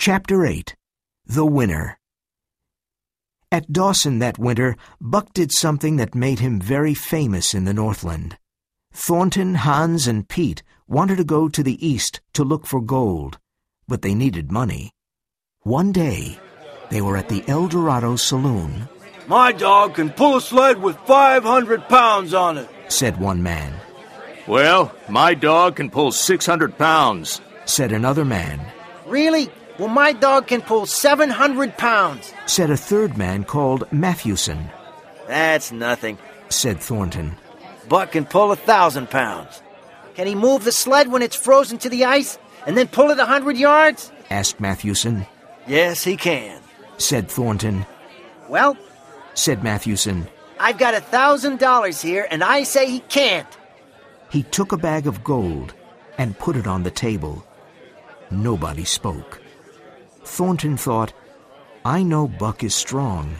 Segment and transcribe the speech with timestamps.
[0.00, 0.76] Chapter 8
[1.26, 1.98] The Winner
[3.50, 8.38] At Dawson that winter, Buck did something that made him very famous in the Northland.
[8.92, 13.40] Thornton, Hans, and Pete wanted to go to the east to look for gold,
[13.88, 14.92] but they needed money.
[15.62, 16.38] One day,
[16.90, 18.88] they were at the El Dorado Saloon.
[19.26, 23.74] My dog can pull a sled with 500 pounds on it, said one man.
[24.46, 28.64] Well, my dog can pull 600 pounds, said another man.
[29.04, 29.50] Really?
[29.78, 34.68] Well, my dog can pull 700 pounds, said a third man called Matthewson.
[35.28, 37.36] That's nothing, said Thornton.
[37.88, 39.62] Buck can pull a thousand pounds.
[40.14, 43.20] Can he move the sled when it's frozen to the ice and then pull it
[43.20, 44.10] a hundred yards?
[44.30, 45.26] asked Matthewson.
[45.68, 46.60] Yes, he can,
[46.96, 47.86] said Thornton.
[48.48, 48.76] Well,
[49.34, 50.26] said Matthewson,
[50.58, 53.46] I've got a thousand dollars here, and I say he can't.
[54.30, 55.72] He took a bag of gold
[56.18, 57.46] and put it on the table.
[58.30, 59.40] Nobody spoke.
[60.28, 61.12] Thornton thought,
[61.84, 63.36] I know Buck is strong,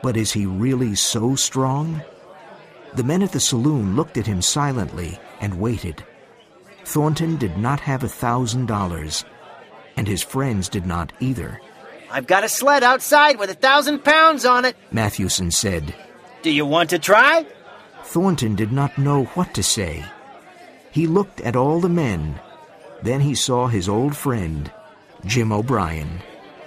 [0.00, 2.00] but is he really so strong?
[2.94, 6.02] The men at the saloon looked at him silently and waited.
[6.84, 9.24] Thornton did not have a thousand dollars,
[9.96, 11.60] and his friends did not either.
[12.10, 15.94] I've got a sled outside with a thousand pounds on it, Matthewson said.
[16.42, 17.44] Do you want to try?
[18.04, 20.04] Thornton did not know what to say.
[20.90, 22.40] He looked at all the men.
[23.02, 24.72] Then he saw his old friend,
[25.24, 26.20] Jim O'Brien.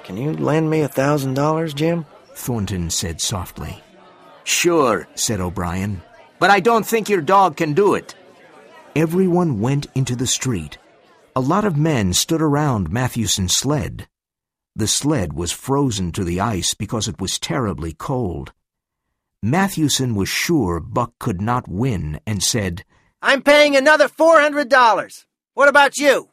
[0.03, 2.05] Can you lend me a thousand dollars, Jim?
[2.35, 3.81] Thornton said softly.
[4.43, 6.01] Sure, said O'Brien.
[6.39, 8.15] But I don't think your dog can do it.
[8.95, 10.77] Everyone went into the street.
[11.35, 14.07] A lot of men stood around Matthewson's sled.
[14.75, 18.53] The sled was frozen to the ice because it was terribly cold.
[19.41, 22.83] Matthewson was sure Buck could not win and said,
[23.21, 25.25] I'm paying another $400.
[25.53, 26.29] What about you?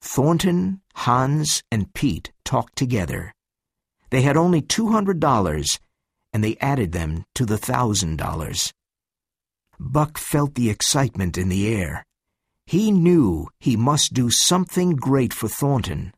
[0.00, 3.32] Thornton, Hans, and Pete talked together.
[4.10, 5.78] They had only $200,
[6.32, 8.72] and they added them to the $1,000.
[9.78, 12.04] Buck felt the excitement in the air.
[12.66, 16.12] He knew he must do something great for Thornton.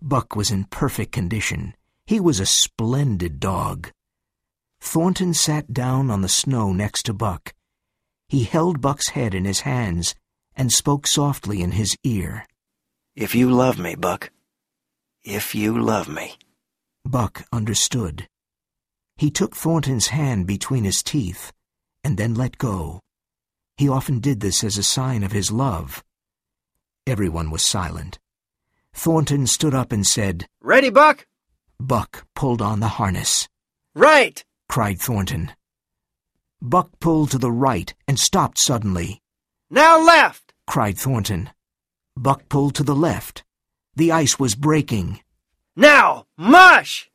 [0.00, 1.74] Buck was in perfect condition.
[2.06, 3.90] He was a splendid dog.
[4.80, 7.52] Thornton sat down on the snow next to Buck.
[8.28, 10.14] He held Buck's head in his hands
[10.56, 12.46] and spoke softly in his ear.
[13.20, 14.30] If you love me, Buck.
[15.22, 16.38] If you love me.
[17.04, 18.26] Buck understood.
[19.18, 21.52] He took Thornton's hand between his teeth
[22.02, 23.00] and then let go.
[23.76, 26.02] He often did this as a sign of his love.
[27.06, 28.18] Everyone was silent.
[28.94, 31.26] Thornton stood up and said, Ready, Buck?
[31.78, 33.50] Buck pulled on the harness.
[33.94, 34.42] Right!
[34.66, 35.52] cried Thornton.
[36.62, 39.20] Buck pulled to the right and stopped suddenly.
[39.68, 40.54] Now left!
[40.66, 41.50] cried Thornton.
[42.16, 43.44] Buck pulled to the left.
[43.96, 45.20] The ice was breaking.
[45.76, 47.10] Now, mush!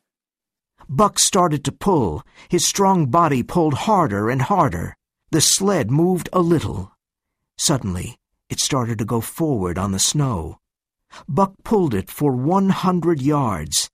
[0.88, 2.24] Buck started to pull.
[2.50, 4.96] His strong body pulled harder and harder.
[5.32, 6.92] The sled moved a little.
[7.58, 8.18] Suddenly,
[8.50, 10.60] it started to go forward on the snow.
[11.28, 13.90] Buck pulled it for 100 yards.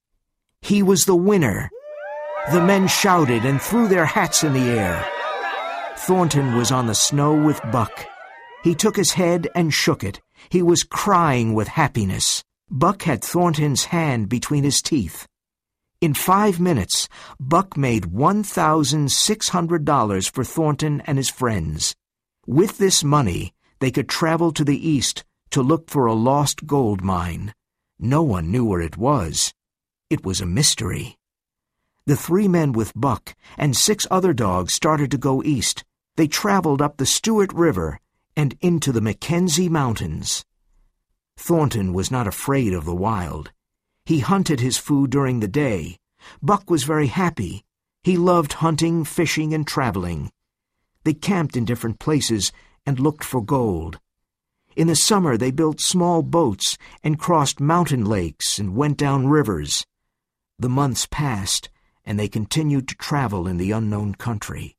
[0.62, 1.70] He was the winner.
[2.52, 5.06] The men shouted and threw their hats in the air.
[5.96, 8.06] Thornton was on the snow with Buck.
[8.64, 10.22] He took his head and shook it.
[10.50, 12.44] He was crying with happiness.
[12.70, 15.28] Buck had Thornton's hand between his teeth.
[16.00, 21.96] In five minutes, Buck made $1,600 for Thornton and his friends.
[22.48, 27.04] With this money, they could travel to the east to look for a lost gold
[27.04, 27.54] mine.
[28.00, 29.54] No one knew where it was.
[30.10, 31.18] It was a mystery.
[32.06, 35.84] The three men with Buck and six other dogs started to go east.
[36.16, 38.00] They traveled up the Stewart River
[38.36, 40.46] and into the Mackenzie Mountains.
[41.38, 43.52] Thornton was not afraid of the wild.
[44.06, 45.98] He hunted his food during the day.
[46.42, 47.64] Buck was very happy.
[48.04, 50.32] He loved hunting, fishing, and traveling.
[51.04, 52.52] They camped in different places
[52.86, 54.00] and looked for gold.
[54.76, 59.86] In the summer, they built small boats and crossed mountain lakes and went down rivers.
[60.58, 61.70] The months passed,
[62.06, 64.78] and they continued to travel in the unknown country.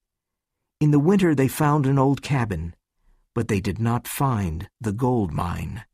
[0.80, 2.74] In the winter, they found an old cabin,
[3.34, 5.84] but they did not find the gold mine.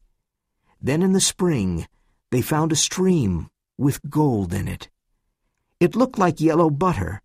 [0.81, 1.87] Then in the spring,
[2.31, 4.89] they found a stream with gold in it.
[5.81, 7.23] It looked like yellow butter.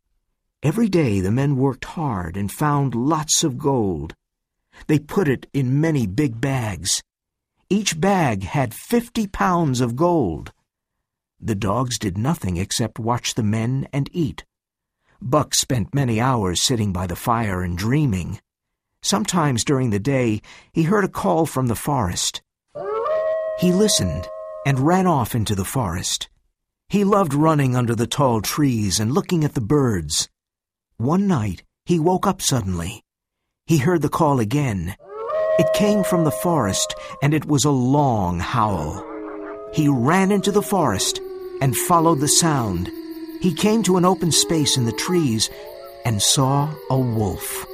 [0.62, 4.16] Every day the men worked hard and found lots of gold.
[4.88, 7.04] They put it in many big bags.
[7.70, 10.54] Each bag had fifty pounds of gold.
[11.40, 14.46] The dogs did nothing except watch the men and eat.
[15.22, 18.40] Buck spent many hours sitting by the fire and dreaming.
[19.04, 20.42] Sometimes during the day
[20.72, 22.42] he heard a call from the forest.
[23.60, 24.28] He listened.
[24.66, 26.30] and ran off into the forest.
[26.88, 30.30] He loved running under the tall trees and looking at the birds.
[30.98, 33.04] One night, he woke up suddenly.
[33.66, 34.96] He heard the call again.
[35.60, 39.04] It came from the forest, and it was a long howl.
[39.74, 41.20] He ran into the forest
[41.62, 42.90] and followed the sound.
[43.42, 45.50] He came to an open space in the trees
[46.06, 47.66] and saw a wolf.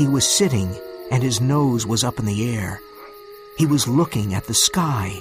[0.00, 0.74] He was sitting,
[1.10, 2.80] and his nose was up in the air.
[3.58, 5.20] He was looking at the sky.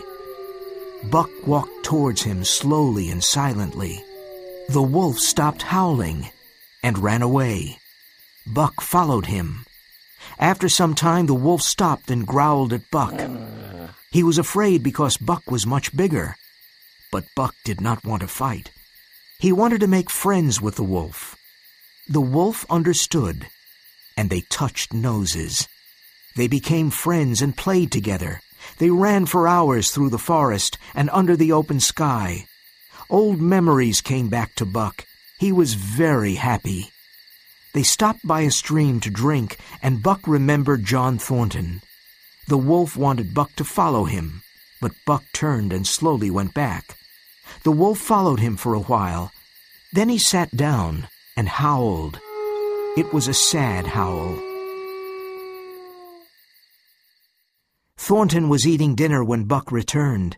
[1.12, 4.02] Buck walked towards him slowly and silently.
[4.70, 6.30] The wolf stopped howling
[6.82, 7.80] and ran away.
[8.48, 9.66] Buck followed him.
[10.40, 13.20] After some time, the wolf stopped and growled at Buck.
[14.12, 16.38] He was afraid because Buck was much bigger.
[17.12, 18.72] But Buck did not want to fight.
[19.40, 21.36] He wanted to make friends with the wolf.
[22.08, 23.48] The wolf understood,
[24.20, 25.66] and they touched noses.
[26.36, 28.42] They became friends and played together.
[28.78, 32.46] They ran for hours through the forest and under the open sky.
[33.10, 35.06] Old memories came back to Buck.
[35.40, 36.92] He was very happy.
[37.74, 41.82] They stopped by a stream to drink, and Buck remembered John Thornton.
[42.50, 44.42] The wolf wanted Buck to follow him,
[44.82, 46.98] but Buck turned and slowly went back.
[47.64, 49.32] The wolf followed him for a while.
[49.94, 51.08] Then he sat down
[51.38, 52.20] and howled.
[53.00, 54.38] It was a sad howl.
[57.96, 60.36] Thornton was eating dinner when Buck returned.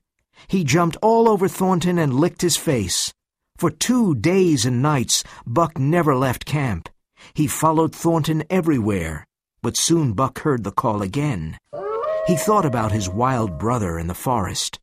[0.47, 3.11] He jumped all over Thornton and licked his face.
[3.57, 6.87] For two days and nights, Buck never left camp.
[7.33, 9.25] He followed Thornton everywhere,
[9.63, 11.57] but soon Buck heard the call again.
[12.27, 14.79] He thought about his wild brother in the forest.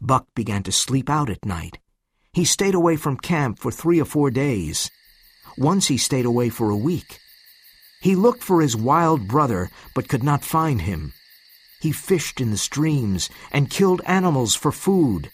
[0.00, 1.78] Buck began to sleep out at night.
[2.32, 4.90] He stayed away from camp for three or four days.
[5.56, 7.20] Once he stayed away for a week.
[8.00, 11.12] He looked for his wild brother, but could not find him.
[11.80, 15.30] He fished in the streams and killed animals for food.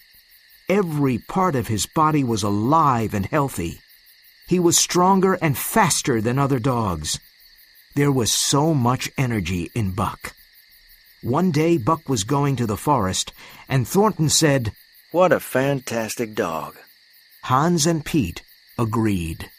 [0.69, 3.81] Every part of his body was alive and healthy.
[4.47, 7.19] He was stronger and faster than other dogs.
[7.95, 10.33] There was so much energy in Buck.
[11.21, 13.33] One day Buck was going to the forest,
[13.69, 14.71] and Thornton said,
[15.11, 16.77] What a fantastic dog.
[17.43, 18.43] Hans and Pete
[18.77, 19.51] agreed.